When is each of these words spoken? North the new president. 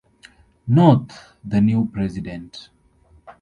North 0.67 1.33
the 1.43 1.61
new 1.61 1.85
president. 1.93 2.69